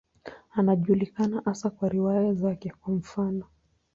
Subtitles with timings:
[0.51, 3.45] Anajulikana hasa kwa riwaya zake, kwa mfano.